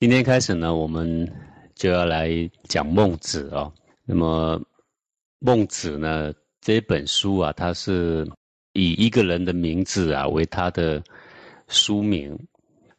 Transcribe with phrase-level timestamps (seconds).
[0.00, 1.30] 今天开始呢，我们
[1.74, 2.30] 就要来
[2.62, 3.70] 讲孟子哦。
[4.06, 4.58] 那么
[5.40, 6.32] 孟子呢
[6.62, 8.26] 这本书啊，它是
[8.72, 11.02] 以一个人的名字啊为他的
[11.68, 12.34] 书名。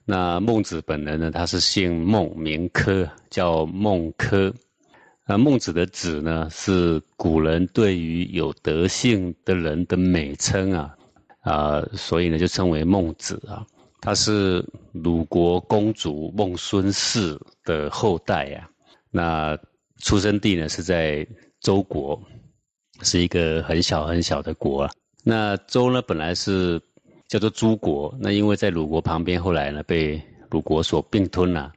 [0.05, 4.54] 那孟子本人呢，他是姓孟，名轲，叫孟轲。
[5.26, 10.96] 那孟子的子呢，是古人对于有德性的人的美称啊，
[11.40, 13.65] 啊，所以呢就称为孟子啊。
[14.02, 18.68] 他是鲁国公主孟孙氏的后代呀，
[19.12, 19.55] 那
[20.00, 21.26] 出生地呢是在
[21.59, 22.20] 周国，
[23.04, 24.92] 是一个很小很小的国啊。
[25.23, 26.82] 那周呢本来是
[27.28, 31.72] 叫做诸国，那因为在鲁国旁边，后来呢被鲁国所并吞了。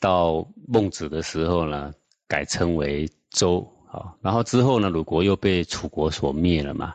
[0.00, 1.92] 到孟子的时候呢，
[2.26, 3.60] 改称为周
[3.92, 4.14] 啊。
[4.22, 6.94] 然后之后呢，鲁国又被楚国所灭了嘛，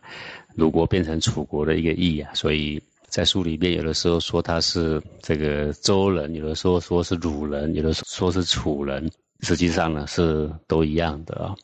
[0.55, 2.81] 鲁国变成楚国的一个邑啊，所以。
[3.13, 9.11] 在书里面，有的时候说他是这个周人，有的时候说是鲁人，有的说是楚人，
[9.41, 11.55] 实际上呢是都一样的啊。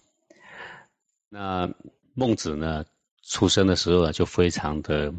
[1.28, 1.68] 那
[2.14, 2.86] 孟子呢，
[3.24, 5.12] 出生的时候啊就非常的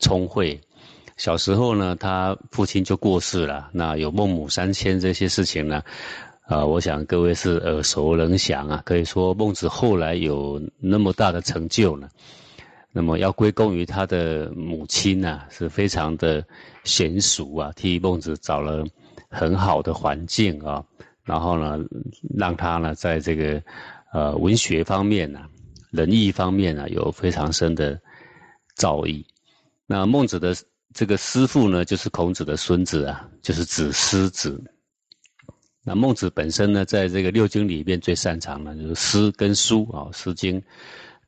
[0.00, 0.60] 聪慧，
[1.16, 5.84] 小时候呢他父亲就过世了，那有孟母三迁这些事情呢，
[6.48, 8.82] 啊，我想各位是耳熟能详啊。
[8.84, 12.08] 可以说孟子后来有那么大的成就呢。
[12.92, 16.44] 那么要归功于他的母亲呐，是非常的
[16.84, 18.84] 娴熟啊，替孟子找了
[19.28, 20.84] 很好的环境啊，
[21.22, 21.78] 然后呢，
[22.36, 23.62] 让他呢在这个
[24.12, 25.46] 呃文学方面呢、
[25.92, 28.00] 仁义方面呢有非常深的
[28.74, 29.24] 造诣。
[29.86, 30.52] 那孟子的
[30.92, 34.60] 这个师父呢，就是孔子的孙子啊，就是子思子。
[35.84, 40.60] 那孟子本身呢，在这个六经里面最擅长的就是诗跟书啊，《诗经》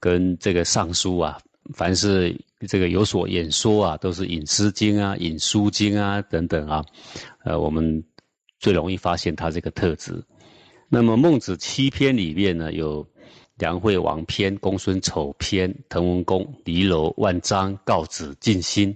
[0.01, 1.39] 跟这个《尚书》啊。
[1.75, 6.85] 凡是这个有所演说啊，都是引《诗经》啊、引《书经》啊等等啊，
[7.45, 8.03] 呃，我们
[8.59, 10.23] 最容易发现他这个特质。
[10.89, 13.07] 那么《孟子》七篇里面呢，有
[13.57, 18.95] 梁惠王篇、公孙丑篇、滕文公、离楼、万章、告子、尽心，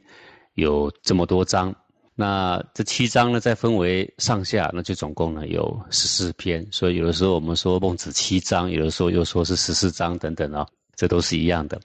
[0.55, 1.75] 有这么多章。
[2.15, 6.67] 那这七章呢，再分为上下，那就总共呢有十四篇。
[6.71, 11.81] 所以有的时候我们说《孟子》七章，有的时候又说是十四章等等啊，这都是一样的。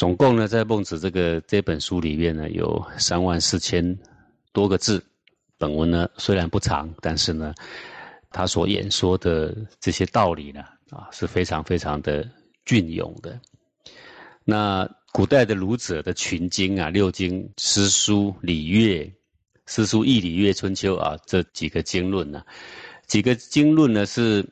[0.00, 3.98] 总共呢，在孟子这个这本书里面呢，有三万四千
[4.50, 5.04] 多个字。
[5.58, 7.52] 本文呢虽然不长，但是呢，
[8.30, 12.26] 他所演说的这些道理呢，啊，是非常非常的
[12.64, 13.38] 隽永的。
[14.42, 19.14] 那古代的儒者的群经啊，六经、诗书、礼乐、
[19.66, 22.42] 诗书、易、礼、乐、春秋啊，这几个经论呢，
[23.06, 24.42] 几个经论呢是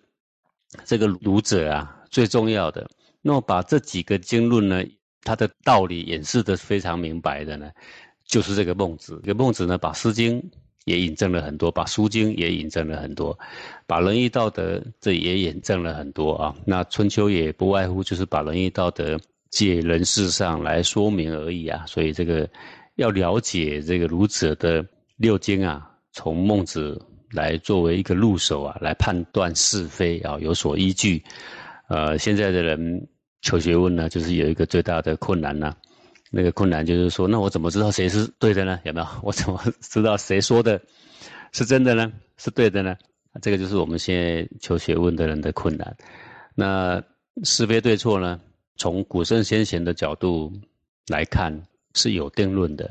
[0.85, 2.87] 这个儒者啊最重要的。
[3.23, 4.85] 那么把这几个经论呢。
[5.29, 7.71] 他的道理演示的非常明白的呢，
[8.25, 9.21] 就是这个孟子。
[9.23, 10.41] 这个孟子呢，把《诗经》
[10.87, 13.39] 也引证了很多，把《书经》也引证了很多，
[13.87, 16.57] 把仁义道德这也引证了很多啊。
[16.65, 21.85] 那《春秋》也不外乎就是把仁义道德借人事上来说明而已啊。
[21.87, 22.49] 所以这个
[22.95, 24.83] 要了解这个儒者的
[25.19, 26.99] 六经啊，从孟子
[27.33, 31.23] 来作为一个入手啊，来判断是非啊，有所依据。
[31.89, 33.07] 呃，现在的人。
[33.43, 35.75] 求学问呢，就是有一个最大的困难呢。
[36.31, 38.79] 那个困难就是说，那我怎么知道谁是对的呢？
[38.85, 39.07] 有没有？
[39.23, 40.81] 我怎么知道谁说的
[41.53, 42.13] 是真的呢？
[42.37, 42.97] 是对的呢？
[43.41, 45.97] 这个就是我们现在求学问的人的困难。
[46.55, 47.03] 那
[47.45, 48.39] 是非对错呢？
[48.77, 50.53] 从古圣先贤的角度
[51.07, 51.59] 来看
[51.95, 52.91] 是有定论的。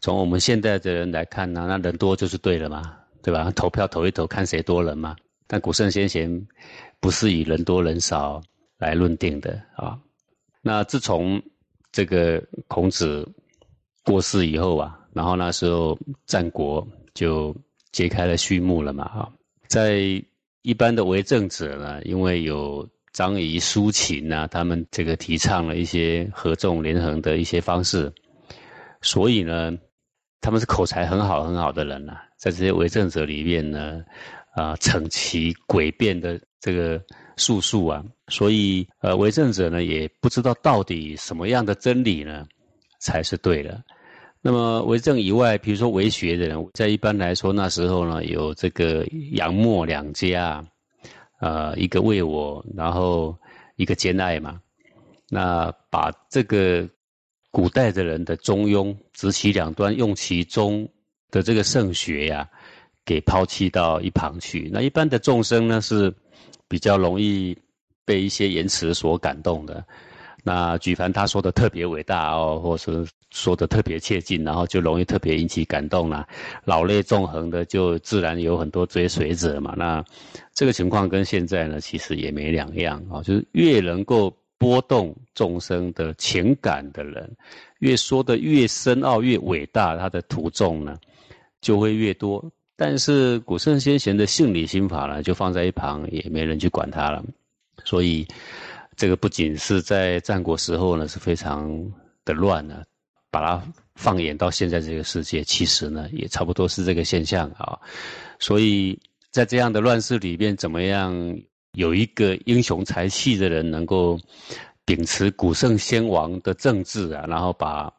[0.00, 3.50] 从我们现在的人来看呢，那人多就是对了嘛，对吧？
[3.52, 5.16] 投票投一投，看谁多人嘛。
[5.46, 6.46] 但古圣先贤
[7.00, 8.42] 不是以人多人少。
[8.84, 9.98] 来论定的啊，
[10.60, 11.40] 那自从
[11.90, 13.26] 这个孔子
[14.04, 17.56] 过世以后啊，然后那时候战国就
[17.92, 19.32] 揭开了序幕了嘛啊，
[19.68, 20.22] 在
[20.60, 28.12] 一般的为政者呢，因为有张仪、苏秦啊，他们这个提倡了一些合纵连横的一些方式，
[29.00, 29.72] 所以呢，
[30.40, 34.04] 他们是口才很好很好的人呐，在这些为政者里面呢，
[34.54, 37.02] 啊，逞其诡辩的这个。
[37.36, 42.46] 术数啊，所以呃，为政者呢也不知道到底什么样的真理呢
[43.00, 43.82] 才是对的。
[44.40, 50.64] 那么为政以外，比如说为学的人，在一般来说那时候呢，有这个杨墨两家，
[51.40, 53.36] 呃，一个为我，然后
[53.74, 54.60] 一个兼爱嘛。
[55.28, 56.88] 那把这个
[57.50, 60.88] 古代的人的中庸，执其两端，用其中
[61.32, 62.48] 的这个圣学呀，
[63.04, 64.70] 给抛弃到一旁去。
[64.72, 66.14] 那一般的众生呢是。
[66.66, 67.56] 比较容易
[68.06, 69.84] 被一些言辞所感动的，
[70.42, 76.26] 那举凡他说的特别伟大哦，或是说的特别切近，然后就容易特别引起感动啦，
[76.64, 79.74] 老泪纵横的，就自然有很多追随者嘛。
[79.76, 80.02] 那
[80.54, 87.30] 这个情况跟现在呢，其实也没两样啊，就是越能够波动众生的情感的人，
[87.78, 90.96] 越说的越深奥、越伟大，他的徒众呢
[91.60, 92.50] 就会越多。
[92.76, 97.24] 但是古圣先贤的性理心法呢，就放在一旁，也没人去管他了，
[97.84, 98.26] 所以。
[98.96, 101.68] 这个不仅是在战国时候呢，是非常
[102.24, 102.84] 的乱呢，
[103.28, 103.60] 把它
[103.96, 107.76] 放眼到现在这个世界，其实呢也差不多是这个现象啊。
[108.38, 108.96] 所以
[109.32, 111.12] 在这样的乱世里边，怎么样
[111.72, 114.16] 有一个英雄才气的人，能够
[114.84, 117.92] 秉持古圣先王的政治啊，然后把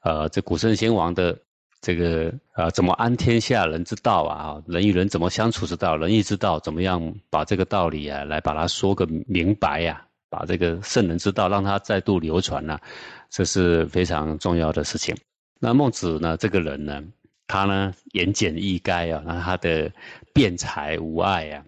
[0.00, 1.38] 呃这古圣先王的
[1.80, 10.06] 这个啊怎么安天下人之道啊，人与人怎么相处之道，仁义之道，怎么样把这个道理啊来把它说个明白呀？
[10.28, 12.78] 把这个圣人之道让他再度流传呢，
[13.30, 15.16] 这是非常重要的事情。
[15.58, 17.02] 那孟子呢，这个人呢，
[17.48, 19.90] 他呢言简意赅啊，那他的
[20.32, 21.64] 辩才无碍啊，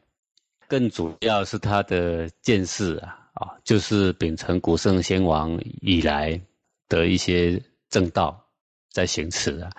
[0.68, 6.40] 更主要是他的见识啊，啊，就是秉承古圣先王以来
[6.88, 7.60] 的一些
[7.90, 8.40] 正道
[8.92, 9.72] 在行持啊。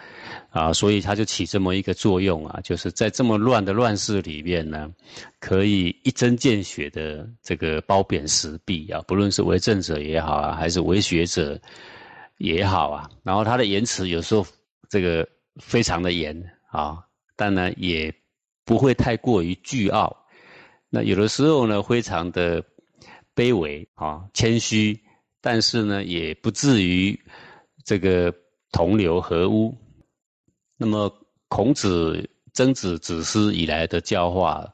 [0.53, 4.93] 啊，所以他就起这么一个作用啊，就是在这么乱的乱世里面呢，
[5.39, 11.59] 可以一针见血的这个褒贬时弊啊，不论是为政者也好啊，还是为学者
[12.37, 14.45] 也好啊，然后他的言辞有时候
[14.87, 15.27] 这个
[15.57, 16.39] 非常的严
[16.69, 17.03] 啊，
[17.35, 18.13] 但呢也
[18.63, 20.15] 不会太过于倨傲，
[20.87, 22.63] 那有的时候呢非常的
[23.35, 25.01] 卑微啊谦虚，
[25.41, 27.19] 但是呢也不至于
[27.83, 28.31] 这个
[28.71, 29.75] 同流合污。
[30.75, 31.13] 那么，
[31.47, 34.67] 孔子、曾子、子思以来的教化，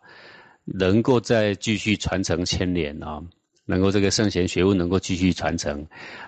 [0.63, 3.21] 能够再继续传承千年啊，
[3.65, 5.85] 能够这个圣贤学问能够继续传承，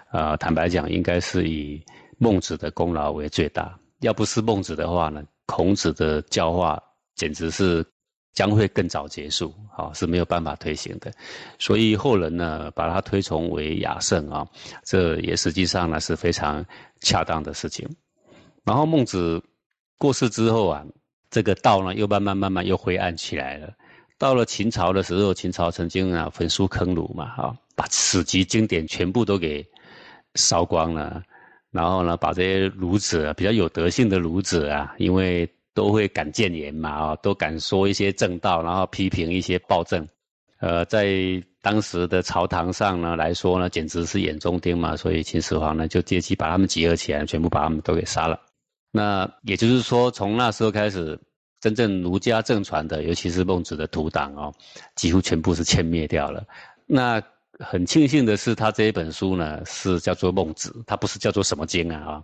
[0.10, 1.82] 啊，坦白讲，应该是以
[2.18, 3.78] 孟子的功劳为最大。
[4.02, 6.78] 要不是孟子的话呢，孔子的教化
[7.16, 7.84] 简直是
[8.34, 11.12] 将会更早结束，啊，是没有办法推行的。
[11.60, 14.46] 所以后人呢，把他推崇为雅圣啊，
[14.84, 16.64] 这也实际上呢是非常
[17.00, 17.90] 恰当的事情。
[18.66, 19.42] 然后孟子。
[20.02, 20.84] 过世之后啊，
[21.30, 23.72] 这个道呢又慢慢慢慢又灰暗起来了。
[24.18, 29.64] 到了秦朝的时候，秦朝曾经啊焚书坑儒嘛，哈，把史籍经典全部都给
[30.34, 31.22] 烧光了。
[31.70, 40.08] 然后呢，把这些儒者比较有德性的儒子啊，因为都会敢谏言嘛，啊，都敢说一些正道，然后批评一些暴政。
[40.62, 41.16] 呃，在
[41.62, 44.98] 当时的朝堂上呢来说呢，简直是眼中钉嘛。
[44.98, 48.40] 所以秦始皇呢就借机把他们集合起来，全部把他们都给杀了。
[48.92, 51.18] 那也就是说，从那时候开始，
[51.60, 54.54] 真正儒家正传的，尤其是孟子的徒党哦，
[54.96, 56.46] 几乎全部是歼灭掉了。
[56.86, 57.22] 那
[57.60, 62.24] 很庆幸的是，他这一本书呢是叫做《孟子》，它不是叫做什么经啊啊。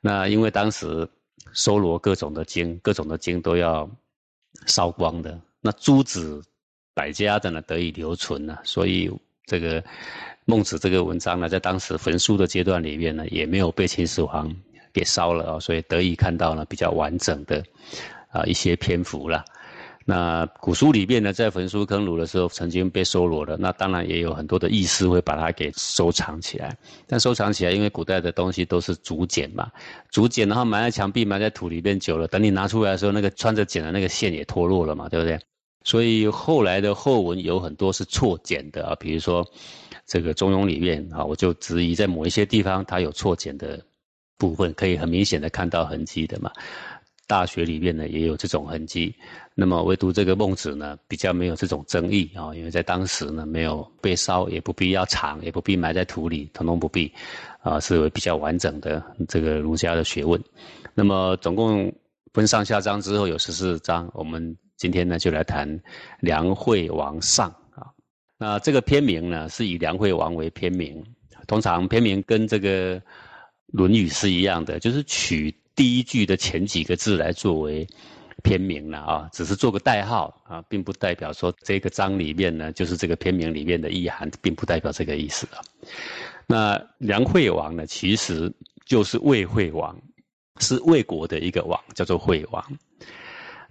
[0.00, 1.08] 那因为当时
[1.52, 3.88] 搜罗各种的经，各种的经都要
[4.66, 6.42] 烧光的，那诸子
[6.94, 9.08] 百家的呢得以留存呢，所以
[9.44, 9.84] 这个
[10.46, 14.52] 孟子这个文章呢，在当时焚书的阶段里面呢，也没有被秦始皇。
[14.98, 17.62] 给烧了啊，所以得以看到呢比较完整的
[18.30, 19.44] 啊一些篇幅了。
[20.10, 23.58] 那古书里面呢，在焚书坑儒的时候，曾经被收罗了。
[23.58, 26.74] 那当然也有很多的意思会把它给收藏起来。
[27.06, 29.70] 但收藏起来，因为古代的东西都是竹简嘛，
[30.10, 35.38] 竹简然后埋在墙壁、埋在土里面久了，等你拿出来的时候，那个穿着茧的那个线也脱落了嘛，对不对？
[35.84, 39.46] 所以后来的后文有很多是错简的啊，比如说
[40.06, 43.78] 这个《中庸》里面啊，我就质疑在某一些地方它有错简的。
[44.38, 46.50] 部分可以很明显的看到痕迹的嘛，
[47.26, 49.14] 大学里面呢也有这种痕迹，
[49.54, 57.12] 那么唯独这个孟子呢比较没有这种争议啊，因为在当时呢没有被烧，也不必要藏，也不必埋在土里，统统不必，
[57.60, 60.40] 啊，是为比较完整的这个儒家的学问。
[60.94, 61.92] 那么总共
[62.32, 65.68] 分上下章之后有十四章，我们今天呢就来谈
[66.20, 67.90] 梁惠王上啊，
[68.38, 71.04] 那这个篇名呢是以梁惠王为篇名，
[71.46, 72.98] 通常篇名跟这个。
[73.72, 77.86] 《论语》是一样的，就是取第一句的前几个字来作为
[78.42, 85.60] 篇名了啊，只是做个代号啊，并不代表说这个章里面呢就是这个篇名里面的意涵，并不代表这个意思啊。
[86.46, 88.52] 那梁惠王呢，其实
[88.86, 89.94] 就是魏惠王，
[90.60, 92.64] 是魏国的一个王，叫做惠王。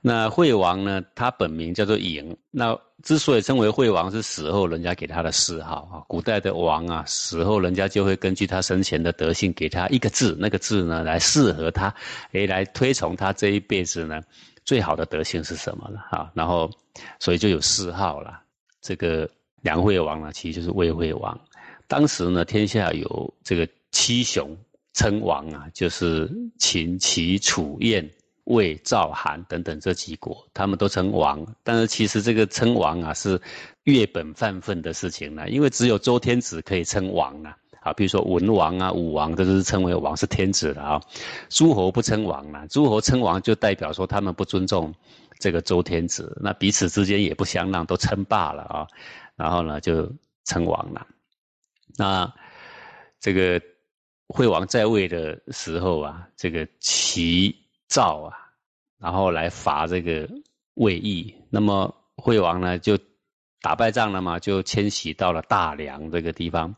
[0.01, 1.03] 那惠王呢？
[1.15, 2.35] 他本名叫做嬴。
[2.51, 6.03] 那之所以称为惠王，是死后人家给他的谥号啊。
[6.07, 11.93] 古代的王啊，死后人家就会根据他生前的德性，给他一个字，那个字呢，来适合他，
[12.31, 14.21] 诶，来推崇他这一辈子呢
[14.63, 16.31] 最好的德性是什么了啊？
[16.33, 16.69] 然后，
[17.19, 18.41] 所以就有谥号了。
[18.81, 19.29] 这个
[19.61, 21.37] 梁惠王呢，其实就是魏惠王。
[21.87, 24.55] 当时呢，天下有这个七雄
[24.93, 28.07] 称王啊，就是秦、齐、楚、燕、
[28.47, 31.45] 魏、赵、韩等等这几国，他们都称王。
[31.63, 33.39] 但是其实这个称王啊，是
[33.83, 37.55] 越本犯分的事情呢，因为只有周天子可以称王啊。
[37.81, 41.01] 啊，比如说文王啊、武王，都是称为王，是天子的啊。
[41.47, 44.93] 诸侯不称王啊，诸侯称王就代表说他们不尊重
[45.39, 48.87] 这个周天子，那彼此之间也不相让，都称霸了啊。
[49.37, 50.11] 然后呢，就
[50.43, 51.07] 称王了。
[51.97, 52.33] 那
[53.21, 53.61] 这个
[54.27, 57.55] 惠王在位的时候啊，这个齐、
[57.87, 58.37] 赵啊，
[58.99, 60.29] 然后来伐这个
[60.75, 62.97] 魏义，那么惠王呢就
[63.61, 66.75] 打败仗了嘛，就迁徙到了大梁这个地方。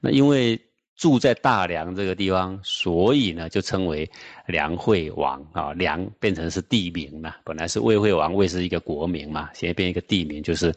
[0.00, 0.60] 那因为
[0.96, 4.10] 住在大梁这个地方，所以呢就称为
[4.46, 5.72] 梁惠王啊。
[5.72, 10.74] 梁变成是地名了，本来是魏惠王，魏是一个国名嘛，现在变一个地名，就是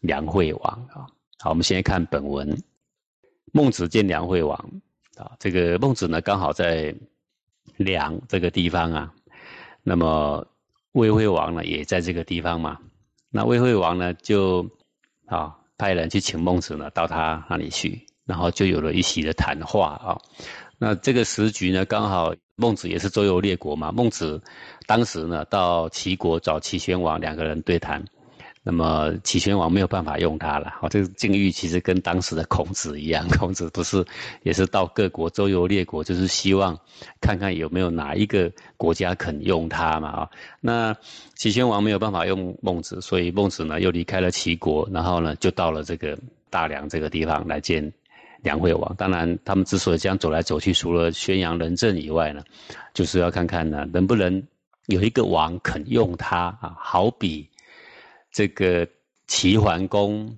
[0.00, 1.06] 梁惠王啊。
[1.40, 2.56] 好，我们先看本文，
[3.52, 4.56] 孟子见梁惠王
[5.16, 5.32] 啊。
[5.40, 6.94] 这个孟子呢刚好在
[7.76, 9.12] 梁这个地方啊，
[9.82, 10.46] 那么
[10.92, 12.78] 魏惠王呢也在这个地方嘛。
[13.30, 14.68] 那魏惠王呢就
[15.26, 18.06] 啊派人去请孟子呢到他那里去。
[18.26, 20.16] 然后就有了一席的谈话啊，
[20.78, 24.42] 那这个时局呢，刚好孟子也是周游列国嘛，孟子
[24.86, 28.02] 当时呢到齐国找齐宣王两个人对谈。
[28.66, 34.02] 那么齐宣王没有办法用他了，好，这个境遇其实跟当时的孔子一样，孔子不是
[34.42, 36.74] 也是到各国周游列国，就是希望
[37.20, 40.30] 看看有没有哪一个国家肯用他嘛，啊，
[40.62, 40.96] 那
[41.34, 46.18] 齐宣王没有办法用孟子，所以孟子呢又离开了齐国，然后呢就到了这个
[46.48, 47.92] 大梁这个地方来见
[48.40, 48.94] 梁惠王。
[48.96, 52.42] 当然，他们之所以这样走来走去，除了宣扬仁政以外呢，
[52.94, 54.42] 就是要看看呢能不能
[54.86, 57.46] 有一个王肯用他啊，好比。
[58.34, 58.84] 这个
[59.28, 60.36] 齐桓公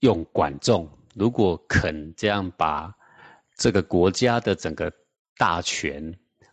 [0.00, 2.90] 用管仲，如果肯这样把
[3.54, 4.90] 这个国家的整个
[5.36, 6.02] 大权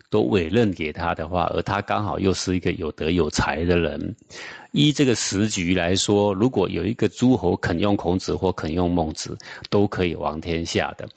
[0.10, 4.14] 都委任给他的话，而他刚好又是一个有德有才的人，
[4.74, 9.38] 依这个时局来说，如果有一个诸侯肯用孔子或肯用孟子，
[9.70, 11.08] 都可以王天下的，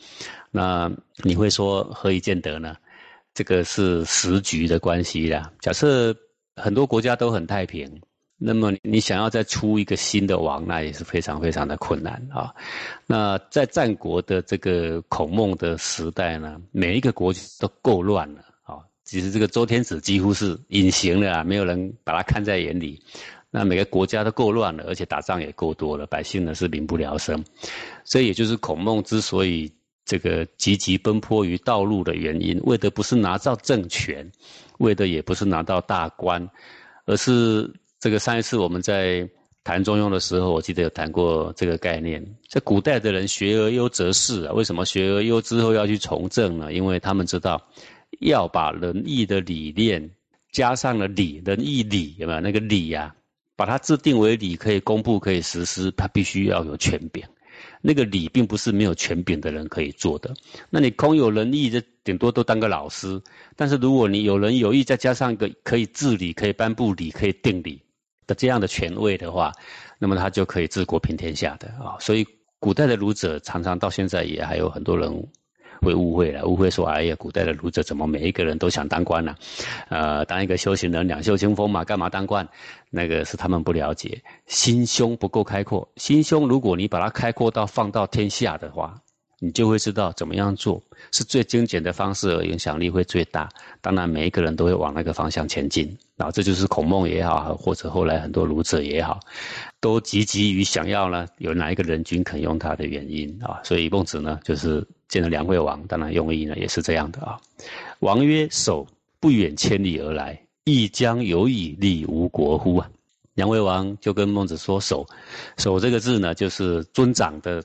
[0.52, 0.88] 那
[1.24, 2.76] 你会说何以见得呢？
[3.34, 5.52] 这个是时局的关系啦。
[5.58, 6.14] 假设
[6.54, 8.00] 很多国家都很太平。
[8.36, 12.52] 那么你想要再出一个新的王，那也是非常非常的困难啊。
[13.06, 18.78] 那在战国的这个孔孟的时代呢，每一个国都够乱了啊。
[19.04, 23.00] 其实这个周天子几乎是隐形的啊，没有人把他看在眼里。
[23.50, 27.42] 那每个国家都够乱了，而且打仗也够多了，百姓呢是民不聊生。
[28.02, 29.72] 所以也就是孔孟之所以
[30.04, 34.28] 这个积极奔波于道路的原因，为的不是拿到政权，
[34.78, 36.46] 为的也不是拿到大官，
[37.06, 37.72] 而是。
[38.04, 39.26] 这个上一次我们在
[39.64, 42.22] 谈中庸的时候，我记得有谈过这个概念。
[42.50, 46.70] 在古代的人学而优则仕啊，为什么学而优之后要去从政呢？
[46.70, 47.58] 因为他们知道，
[48.20, 50.10] 要把仁义的理念
[50.52, 53.14] 加上了礼，仁义礼有没有那个礼呀？
[53.56, 57.24] 把它制定为礼，可以公布，可以实施，它必须要有权柄。
[57.80, 60.34] 那个礼并不是没有权柄的人可以做的。
[60.68, 63.18] 那你空有仁义，这顶多都当个老师。
[63.56, 67.80] 但是如果你有仁有义，再加上一个可以治理、可以颁布礼、可以定礼。
[68.26, 69.52] 的这样的权位的话，
[69.98, 71.96] 那么他就可以治国平天下的啊。
[71.98, 72.26] 所以
[72.58, 75.12] 古代的儒者常常到现在也还有很多人
[75.82, 79.34] 会误会了，误会说：“哎呀，古代的儒者怎么每一个人都想当官呢？
[79.88, 82.48] 呃，当一个修行人两袖清风嘛，干嘛当官？
[82.90, 85.86] 那个是他们不了解，心胸不够开阔。
[85.96, 88.98] 心胸如果你把它开阔到放到天下的话。”
[89.44, 90.82] 你就会知道怎么样做
[91.12, 93.46] 是最精简的方式，而影响力会最大。
[93.82, 95.94] 当然，每一个人都会往那个方向前进。
[96.16, 99.20] 然后，这就是孔孟也好，或者后来很多儒者也好，
[99.80, 103.60] 都积极于想要呢，有哪一个人君肯用他的原因啊。
[103.64, 107.38] 所以孟子呢，就是见了梁惠王，当然用意呢也是这样的啊。
[107.98, 108.86] 王曰：“守
[109.20, 112.88] 不远千里而来，亦将有以立吴国乎？”啊，
[113.34, 115.06] 梁惠王就跟孟子说：“守，
[115.58, 117.62] 守这个字呢，就是尊长的。”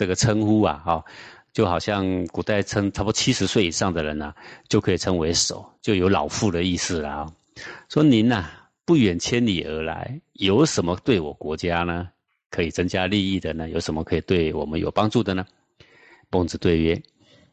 [0.00, 1.04] 这个称呼啊，哈，
[1.52, 4.32] 就好像古代称差不多七十岁以上的人呢，
[4.66, 7.32] 就可以称为首，就有老妇的意思了啊。
[7.90, 8.48] 说您呐，
[8.86, 12.08] 不远千里而来，有什么对我国家呢，
[12.50, 13.68] 可以增加利益的呢？
[13.68, 15.44] 有什么可以对我们有帮助的呢？
[16.30, 17.02] 孟子对曰：“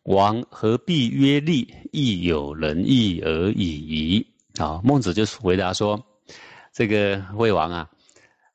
[0.03, 1.73] 王何必曰利？
[1.91, 4.25] 亦有仁义而已矣。”
[4.57, 6.01] 啊，孟子就回答说
[6.71, 7.89] ：“这个魏王啊，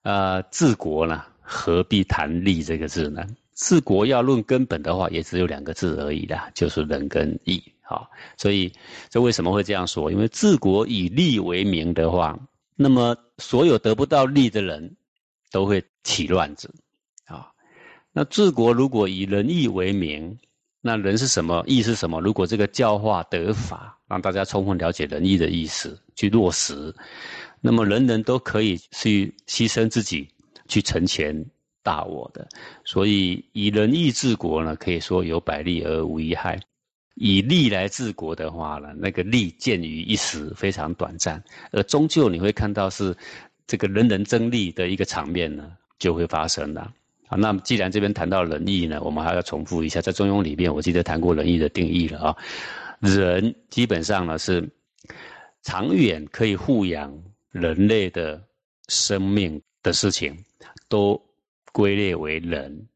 [0.00, 7.62] 呃，治国呢，何必谈利这个字呢？”治国要论根本的话，也只有两个字而已啦，就是仁跟义。
[7.82, 8.72] 好，所以
[9.10, 10.10] 这为什么会这样说？
[10.10, 12.38] 因为治国以利为名的话，
[12.74, 14.96] 那么所有得不到利的人，
[15.50, 16.72] 都会起乱子。
[17.26, 17.52] 啊，
[18.12, 20.38] 那治国如果以仁义为名，
[20.80, 21.62] 那仁是什么？
[21.66, 22.20] 义是什么？
[22.20, 26.94] 如果这个教化得法，让大家充分了解仁义的意思，去落实，
[27.60, 30.28] 那么人人都可以去牺牲自己，
[30.66, 31.44] 去成全
[31.82, 32.48] 大我的。
[32.84, 36.60] 所以以仁义治国呢，可以说有百利而无一害。
[37.14, 43.14] 以利来治国的话呢，那个利见于一时，非常短暂，而终究你会看到是
[43.66, 46.90] 这个人人争利的一个场面呢，就会发生了。
[47.28, 52.36] 啊，那么既然这边谈到仁义呢，我们还要重复一下，在中庸里面，我记得谈过仁义的定义了啊。
[53.00, 54.66] 人基本上呢是
[55.62, 57.12] 长远可以护养
[57.50, 58.42] 人类的
[58.88, 60.34] 生命的事情，
[60.88, 61.20] 都
[61.72, 62.86] 归列为人。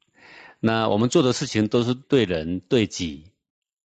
[0.61, 3.33] 那我们做的事情都是对人对己。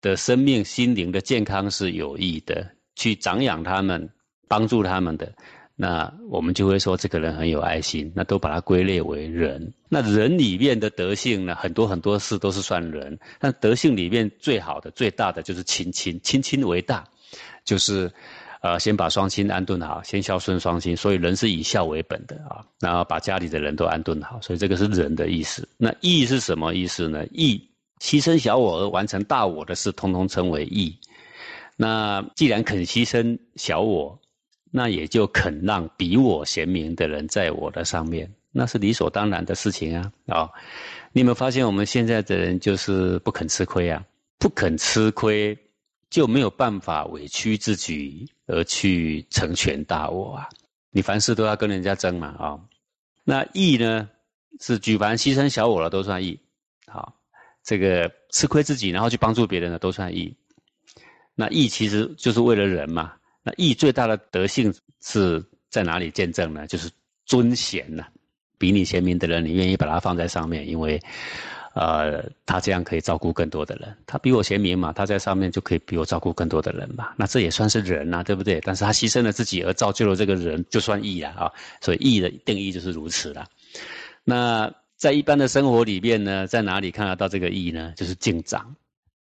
[0.02, 4.10] 的生命、心灵的健康是有益的，去长养他们、
[4.48, 5.32] 帮助他们的，
[5.76, 9.72] 那我们就会说这个人很有爱心，那都把它归类为人。
[9.90, 17.08] 那人里面的德性呢，很多很多事都是算人，但德性里面最好的、最大的就是亲亲，亲亲为大，
[17.64, 18.12] 就是，
[18.62, 25.68] 呃，先把双亲安顿好，先孝顺双亲，所以人是以孝为本的啊，然后把家里的人都安顿好，所以这个是人的意思。
[25.78, 27.26] 那义是什么意思呢？
[27.32, 27.62] 义。
[28.00, 30.98] 牺牲小我而完成大我的事，通通称为义。
[31.76, 34.20] 那既然肯牺牲小我，
[34.72, 40.12] 那也就肯让比我贤明的人在我的上面，那是理所当然的事情啊！
[40.28, 40.50] 啊，
[41.12, 44.04] 你有没有发现我们现在的人就是不肯吃亏啊？
[44.40, 45.58] 不肯吃亏，
[46.10, 50.50] 就没有办法委屈自己而去成全大我啊！
[50.92, 52.60] 你凡事都要跟人家争嘛啊！
[53.24, 54.10] 那义呢，
[54.60, 56.40] 是举凡牺牲小我了都算义，
[56.86, 57.16] 好。
[57.64, 60.36] 这个吃亏自己，然后去帮助别人的都算义。
[61.36, 63.14] 那义其实就是为了人嘛。
[63.44, 66.66] 那义最大的德性是在哪里见证呢？
[66.68, 66.90] 就是
[67.26, 68.06] 尊贤呐。
[68.58, 71.00] 比你贤明的人，你愿意把它放在上面，因为，
[71.74, 73.96] 呃，他这样可以照顾更多的人。
[74.06, 77.14] 他比我贤明嘛，他在上面就可以比我照顾更多的人嘛。
[77.18, 78.60] 那这也算是人呐，对不对？
[78.62, 81.52] 但是他牺牲了自己而造就了这个人，就算义了啊。
[81.82, 83.48] 所以义的定义就是如此了。
[84.24, 84.72] 那。
[85.02, 87.92] 在一般的生活里面呢，在哪里看得到这个义呢？
[87.98, 88.76] 就是敬长，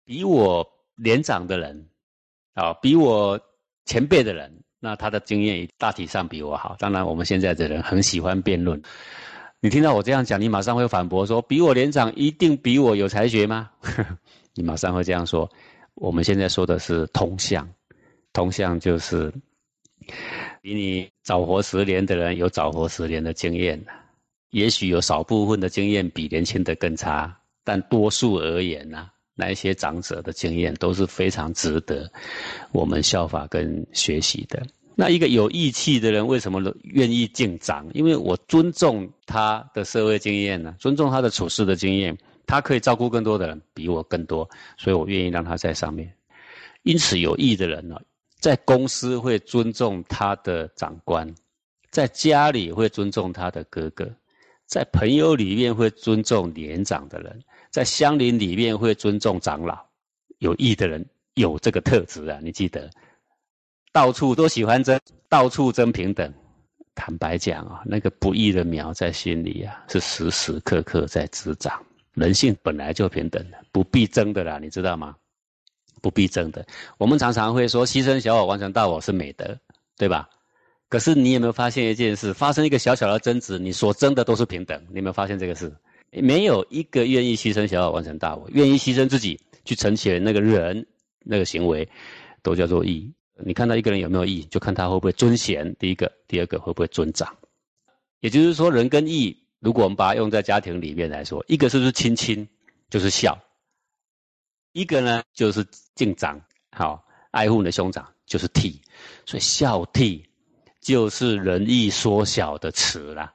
[0.03, 1.85] 比我年长的人，
[2.55, 3.39] 啊，比我
[3.85, 6.75] 前辈的人，那他的经验大体上比我好。
[6.79, 8.81] 当然，我们现在的人很喜欢辩论。
[9.61, 13.69] 你听到我这样讲，你马上会反驳说：比我年长一定比我有才学吗？
[14.55, 15.49] 你马上会这样说。
[15.95, 17.67] 我们现在说的是同向，
[18.31, 19.33] 同向就是
[20.61, 23.83] 比你早活十年的人有早活十年的经验。
[24.51, 32.09] 也许有少部分的经验比年轻的更差，但多数而言呢，那一些长者的经验都是非常值得
[32.71, 34.65] 我们效法跟学习的。
[34.99, 37.88] 那一个有义气的人，为什么愿意敬长？
[37.93, 46.13] 因为我尊重他的社会经验呢，尊重他的处事的经验，他可以照顾更多的人，比我更多，所以我愿意让他在上面。
[46.83, 47.97] 因此，有义的人呢，
[48.41, 51.33] 在公司会尊重他的长官，
[51.89, 54.05] 在家里会尊重他的哥哥。
[54.65, 59.79] 在朋友里面会尊重年长的人，在乡邻里面会尊重长老，
[60.39, 62.38] 有义的人有这个特质啊！
[62.43, 62.91] 你记得，
[63.91, 66.34] 到处都喜欢争，到处争平等。
[66.95, 71.82] 坦白讲啊，那个不义的苗在心里啊，是时时刻刻在滋长。
[72.13, 75.15] 人性本来就平等的，不必争的啦，你知道吗？
[76.02, 76.65] 不必争的。
[76.97, 79.58] 我们常常会说，牺牲小我完成大我是美德，
[79.97, 80.30] 对吧？
[80.89, 82.34] 可是你有没有发现一件事？
[82.34, 84.82] 发生一个小小的争执，你所争的都是平等。
[84.89, 85.73] 你有没有发现这个事？
[86.12, 90.86] 没有一个愿意牺牲小我完成大我，愿意牺牲自己去成全那个人
[91.23, 91.88] 那个行为，
[92.41, 93.13] 都叫做义。
[93.45, 95.75] 你看到一个人有没有义，就看他会不会尊贤。
[95.75, 97.36] 第一个，第二个会不会尊长。
[98.19, 102.47] 也就是说，人跟义，如果我们把它用在家庭里面来说，一个是不是亲亲，
[102.89, 103.34] 就是孝；
[104.73, 106.39] 一个呢就是敬长，
[106.71, 108.75] 好爱护你的兄长，就是悌。
[109.25, 110.21] 所以孝悌。
[110.82, 113.32] 就是仁义缩小的词啦，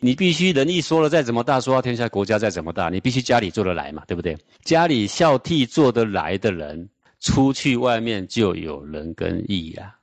[0.00, 4.36] 你必须仁义说了再怎么大，说到天下国家再怎么大，你必须家里做得来嘛，对不对？
[4.62, 6.88] 家里孝悌做得来的人，
[7.20, 9.94] 出去外面就有仁跟义啊。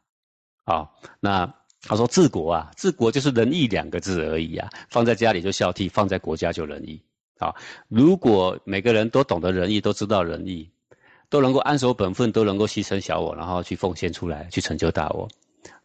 [0.65, 7.01] 啊，那他说治国啊，治国就是仁义两个字而已啊，放在家里就孝悌，放在国家就仁义。
[7.38, 7.54] 啊，
[7.88, 10.71] 如果每个人都懂得仁义，都知道仁义，
[11.30, 15.28] 都能够安守本分，都能够牺牲小我，然后去奉献出来，去成就大我。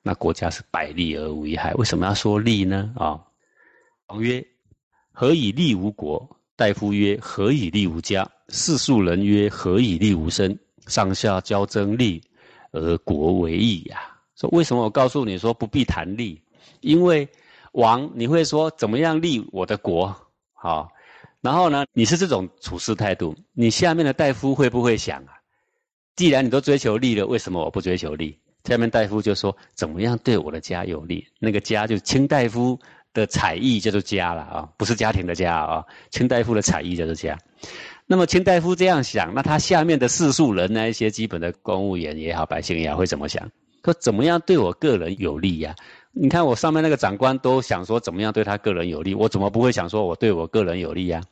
[0.03, 2.93] 那国家是百利而无一害，为什么要说利呢？
[2.97, 3.21] 啊，
[4.07, 4.43] 王曰
[5.13, 10.59] ：“何以利无国？”大夫曰：“何以利无家？”世俗人曰：“何以利无身？”
[10.91, 12.23] 上下交争利，
[12.73, 14.19] 而国为义呀。
[14.37, 14.83] 说为什么？
[14.83, 16.43] 我告诉你说不必谈利，
[16.81, 17.29] 因为
[17.73, 20.15] 王你会说怎么样利我的国？
[20.53, 20.91] 好，
[21.41, 25.41] 然后呢，你是这种处事态度，你下面的大夫会不会想啊？
[26.17, 28.39] 既然你都追求利了，为什么我不追求利？
[28.65, 31.27] 下面大夫就说：怎么样对我的家有利？
[31.39, 32.79] 那个家就是卿大夫
[33.15, 35.85] 的才艺叫做家了啊，不是家庭的家啊。
[36.11, 37.39] 卿大夫的才艺叫做家。
[38.11, 43.49] 那么卿大夫这样想，那他下面的士庶人那一些基本的公务员也好，百姓也好，会怎么想？
[43.85, 45.77] 说怎么样对我个人有利呀？
[46.11, 51.23] 你看我上面那个长官都想说怎么样对他个人有利，我怎么不会想说我对我个人有利呀？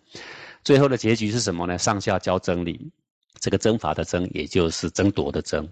[0.63, 1.77] 最后的结局是什么呢？
[1.79, 2.93] 上下交争利，
[3.41, 5.69] 这个征伐的征，也就是争夺的争。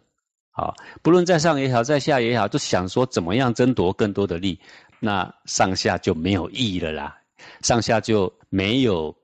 [0.50, 4.58] 好，不论在上也好，在下也好，都想说怎么样争夺更多的利，
[4.98, 7.16] 那上下就没有意义了啦，
[7.62, 9.16] 上下就没有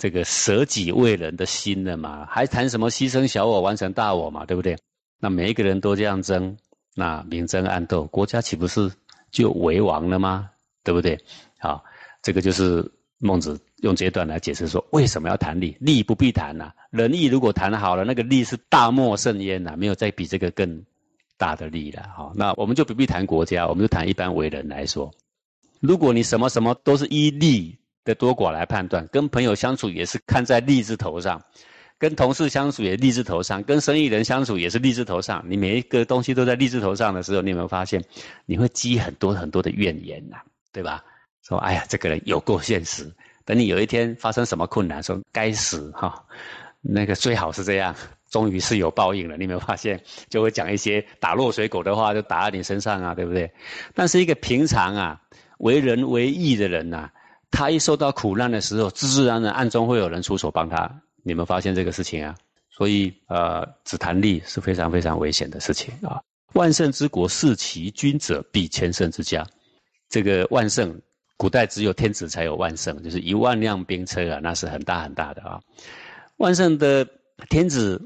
[0.00, 4.74] 这个舍己为人的心了嘛，还谈什么牺牲小我完成大我嘛，对不对？
[5.18, 6.56] 那每一个人都这样争，
[6.94, 8.90] 那明争暗斗，国家岂不是？
[9.30, 10.48] 就为王了吗？
[10.82, 11.20] 对不对？
[11.58, 11.84] 好，
[12.22, 15.76] 这个就是孟子用这段来解释说，为什么要谈利？
[15.80, 20.82] 利不必谈呐，仁义如果谈好了，那个利是大莫甚焉呐，没有再比这个更
[21.36, 22.08] 大的利了。
[22.16, 25.12] 好，那我们就不必谈国家，我们就谈一般为人来说，
[25.78, 31.42] 如果你什么什么都是依利的多寡来判断，跟朋友相处也是看在利字头上。
[31.98, 35.44] 跟同事相处也利字头上，跟生意人相处也是利字头上。
[35.46, 38.02] 你每一个东西都在利字头上的时候，你有没有发现，
[38.46, 40.38] 你会积很多很多的怨言呐，
[40.72, 41.04] 对吧？
[41.46, 43.06] 说哎呀，这个人有够现实。
[43.44, 46.24] 等你有一天发生什么困难，说该死哈，
[46.80, 47.94] 那个最好是这样，
[48.30, 49.36] 终于是有报应了。
[49.36, 53.52] 你有没有发现，就会讲一些打落水狗的话，就打在你身上啊，对不对？
[53.94, 55.20] 但是一个平常啊，
[55.58, 57.10] 为人为义的人呐，
[57.50, 61.02] 他一受到苦难的时候，自自然然暗中会有人出手帮他。
[61.22, 62.34] 你们发现这个事情啊？
[62.70, 66.22] 所以呃，只谈利是非常非常危险的事情啊！
[66.54, 69.46] 万圣之国，视其君者，必千圣之家。
[70.08, 70.98] 这个万圣，
[71.36, 75.60] 古代只有天子才有万圣，就是一万辆兵车啊，那是很大很大的啊。
[76.38, 77.06] 万圣的
[77.50, 78.00] 天子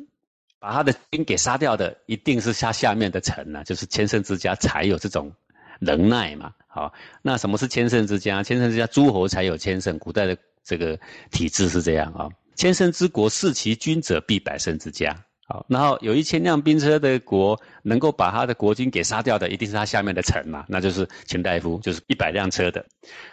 [0.58, 5.32] 把他的兵给杀掉的，一定是他下面的臣啊，就是千圣之家才有这种
[5.78, 6.52] 能耐嘛。
[6.74, 8.42] 好，那什么是千乘之家？
[8.42, 10.98] 千乘之家诸侯才有千乘，古代的这个
[11.30, 12.28] 体制是这样啊。
[12.56, 15.16] 千乘之国，视其君者，必百乘之家。
[15.46, 22.84] 好，然后有一千辆兵车的国，能够把他的国君给杀掉的，一定是他下面的臣嘛，那就是卿大夫，就是一百辆车的。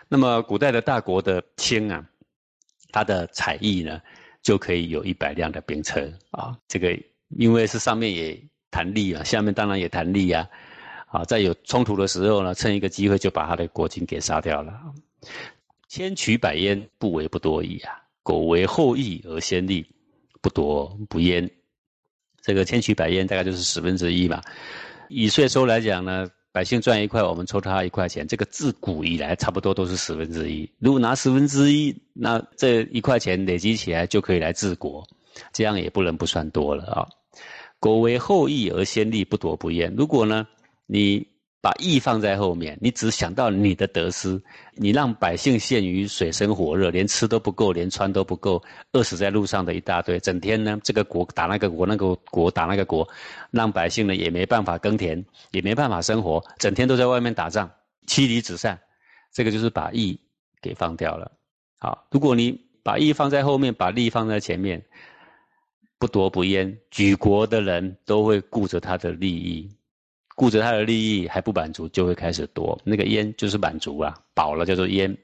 [0.07, 2.05] 那么古代的大国的卿啊，
[2.91, 3.99] 他的才艺呢，
[4.43, 6.55] 就可以有一百辆的兵车啊。
[6.67, 6.95] 这个
[7.29, 10.47] 因为是上面也谈利啊，下面当然也谈利啊。
[11.11, 14.73] 啊，在有冲突的时候呢，趁一个机会就把他的国君给杀掉了。
[15.89, 17.91] 千取百焉，不为不多矣啊。
[18.23, 19.85] 苟为后义而先利，
[20.41, 21.51] 不夺不焉。
[22.41, 24.41] 这个千取百焉大概就是十分之一嘛。
[25.09, 30.69] 以税收来讲呢，百姓赚一块，我们抽他一块钱，这个自古以来差不多都是十分之一。
[30.79, 35.05] 如果拿十分之一，那这一块钱累积起来就可以来治国，
[35.51, 37.07] 这样也不能不算多了啊。
[37.81, 39.93] 苟为后义而先利，不夺不焉。
[39.97, 40.47] 如果呢，
[40.93, 41.25] 你
[41.61, 44.37] 把义放在后面，你只想到你的得失，
[44.75, 50.19] 你让百姓陷于水深火热，连吃都不够，连穿都不够，饿死在路上的一大堆。
[50.19, 53.07] 整天呢，这个国打那个国，那个国打那个国，
[53.51, 57.71] 让百姓呢也没办法耕田，也没办法生活，整天都在外面打仗，
[58.05, 58.77] 妻离子散。
[59.31, 60.19] 这个就是把义
[60.61, 61.31] 给放掉了。
[61.77, 64.83] 好，如果你把义放在后面，把利放在前面，
[65.97, 69.69] 不夺不焉，举国的人都会顾着他的利益。
[70.35, 72.79] 顾着他的利益还不满足，就会开始夺。
[72.83, 75.15] 那个烟就是满足啊，饱了叫做烟。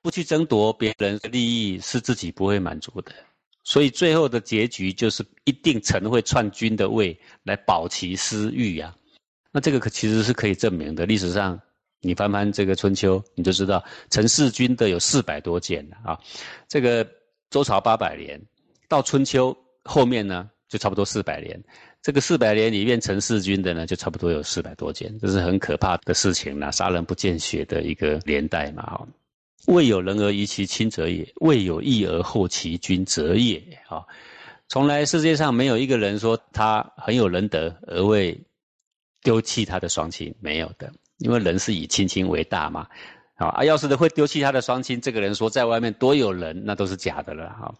[0.00, 3.12] 不去争夺别人的利益，是自己不会满足的。
[3.62, 8.92] 所以最后的结局就是一定臣会篡君的位来保其私欲呀。
[9.52, 11.06] 那这个可其实是可以证明的。
[11.06, 11.60] 历史上
[12.00, 16.18] 你翻翻这个春秋，你就知道陈弑君的有四百多件啊。
[16.66, 17.08] 这个
[17.50, 18.40] 周朝八百年，
[18.88, 21.62] 到春秋后面呢，就差不多四百年。
[22.02, 28.82] 这个四百年里面，陈世君的呢，就差不多有四百多件，这是很可怕的事情了，杀人不见血的一个年代嘛。
[28.82, 29.06] 哈，
[29.66, 33.62] 未有人而遗其亲者也，未有义而后其君者也。
[33.86, 34.04] 哈，
[34.66, 38.36] 从来世界上没有一个人说他很有仁德而会
[39.22, 42.88] 丢弃他的双亲，没有的，因为人是以亲亲为大嘛。
[43.48, 47.48] 啊，要是的会丢弃他的双亲，这个人说在外面多有人，那都是假的了。
[47.50, 47.74] 哈，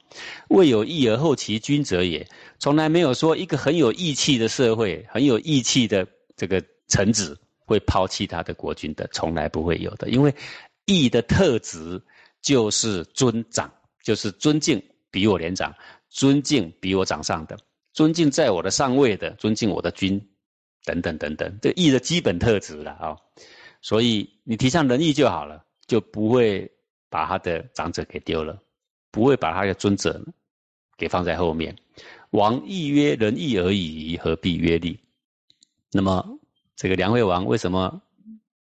[0.48, 2.26] 未有义而后其君者也，
[2.58, 10.08] 从来没有说一个很有义气的社会，很有义气的这个臣子会抛弃他的国君的，从来不会有的。
[10.08, 10.34] 因为
[10.86, 12.00] 义的特质
[12.40, 13.72] 就是尊长，
[14.02, 15.74] 就是尊敬比我年长，
[16.08, 17.56] 尊敬比我长上的，
[17.92, 20.20] 尊敬在我的上位的，尊敬我的君，
[20.84, 23.16] 等等等等，这义的基本特质了啊。
[23.82, 26.72] 所以你提倡仁义就好了，就不会
[27.10, 28.58] 把他的长者给丢了。
[29.14, 30.24] 不会把他的尊者
[30.96, 31.76] 给放在后面。
[32.30, 34.98] 王义曰：“仁义而已，何必曰利？”
[35.92, 36.38] 那么，
[36.76, 38.00] 这个梁惠王为什么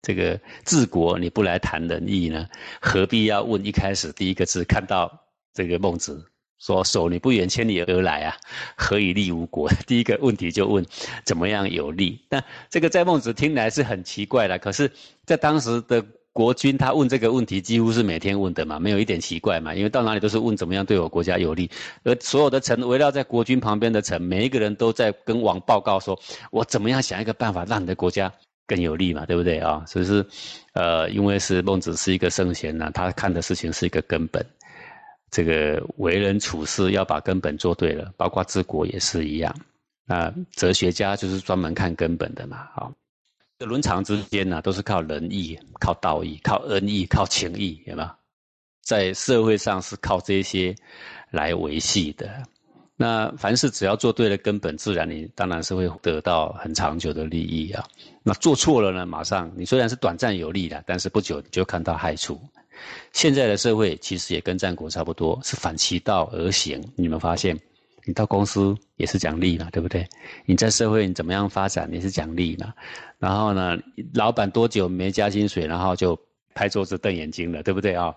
[0.03, 2.49] 这个治国你不来谈仁义呢？
[2.81, 4.65] 何必要问一开始第一个字？
[4.65, 6.32] 看到这个孟子
[6.63, 8.37] 说：“守你不远千里而来啊，
[8.77, 10.87] 何以利吾国？” 第一个问题就问
[11.25, 12.19] 怎么样有利？
[12.31, 14.91] 那这个在孟子听来是很奇怪的，可是，
[15.27, 16.03] 在当时的。
[16.35, 21.71] 国君他问这个问题几乎是每天问的嘛，没有一点奇怪嘛，因为到哪里都是问怎么样对我国家有利，
[22.05, 26.19] 而所有的臣围绕在国君旁边的臣，每一个人都在跟王报告说，
[26.51, 28.33] 我怎么样想一个办法让你的国家
[28.67, 29.85] 更有利嘛，对不对啊？
[29.87, 30.25] 所以是，
[30.73, 34.43] 呃，因为是孟子是一个圣贤呢，他看的事情是一个根本，
[35.33, 39.53] 这个为人处事要把根本做对了，包括治国也是一样。
[40.05, 42.93] 那哲学家就是专门看根本的嘛，啊。
[43.59, 48.11] 伦常之间呢，都是靠仁义、靠道义、靠恩义、靠情义，有没有？
[48.83, 50.75] 在社会上是靠这些
[51.31, 52.29] 来维系的。
[52.97, 57.83] 那凡事只要做对了根本，自然你当然是会得到很长久的利益啊。
[58.23, 62.39] 那做错了呢，马上你虽然是短暂有利的，但是不久你就看到害处。
[63.13, 66.83] 现在的社会其实也跟战国差不多，是反其道而行。
[66.97, 67.59] 你们发现？
[68.05, 70.05] 你到公司也是奖励嘛，对不对？
[70.45, 72.75] 你在社会你怎么样发展也是奖励嘛。
[73.19, 73.79] 然后呢，
[74.15, 76.19] 老板多久没加薪水，然后就
[76.53, 78.13] 拍桌子瞪眼睛了，对不对啊？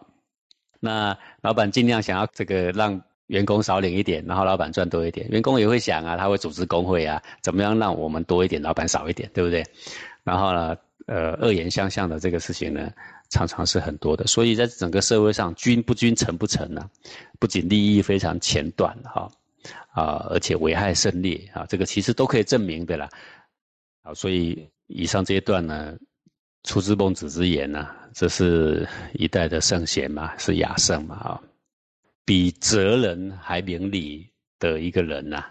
[0.79, 5.27] 那老板尽量想要这个让员工少领一点，然后老板赚多一点。
[5.29, 9.63] 员工也会想啊，他会组织工会啊，怎么样让我们多一点，老板少一点，对不对？
[10.23, 10.75] 然后呢，
[11.05, 12.91] 呃，恶言相向的这个事情呢，
[13.35, 14.25] 常常是很多的。
[14.27, 16.89] 所以在整个社会上，君不君，臣不臣呢，
[17.39, 19.29] 不仅利益非常前段哈。
[19.95, 21.65] 啊，而且危害甚烈啊！
[21.67, 23.09] 这个其实都可以证明的啦。
[24.03, 25.97] 啊，所以以上这一段呢，
[26.63, 31.41] 出自孟子之言呢，这是一代的圣贤嘛，是雅圣嘛啊，
[32.25, 35.45] 比哲人还明理的一个人呐。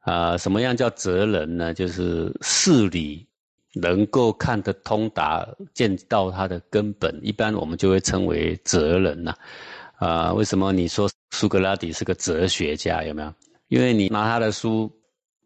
[0.00, 1.74] 啊，什么样叫哲人呢？
[1.74, 3.26] 就是事理
[3.74, 9.34] 能够看得通达，见到他的根本，一般我们就会称为哲人呐。
[9.96, 13.04] 啊，为什么你说苏格拉底是个哲学家？
[13.04, 13.32] 有没有？
[13.68, 14.90] 因为你拿他的书，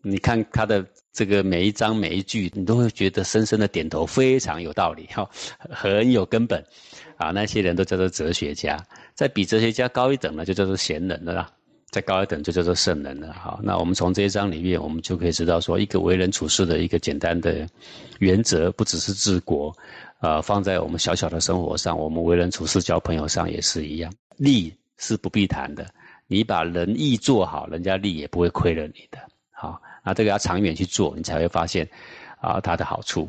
[0.03, 6.65] 你看他的这个每一章每一句，你都会觉得深深的点头，非常有道理，哈，很有根本。
[7.17, 8.77] 啊，那些人都叫做哲学家，
[9.15, 11.53] 在比哲学家高一等呢，就叫做贤人了啦。
[11.94, 13.33] 再高一等就叫做圣人了。
[13.35, 17.64] 好，那我们从这一章里面，我们就可以知道说，一个为人处事的一个简单的
[18.18, 19.72] 原则，不只是治国，
[20.18, 24.12] 啊，放在我们小小的生活上，我们为人处事、交朋友上也是一样。
[24.37, 25.87] 利是不必谈的，
[26.26, 29.18] 你把仁义做好，人家利也不会亏了你的。
[29.52, 31.88] 好，那这个要长远去做，你才会发现，
[32.40, 33.28] 啊，它的好处。